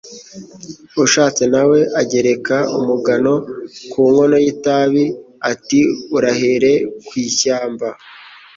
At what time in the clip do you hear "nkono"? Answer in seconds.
4.11-4.35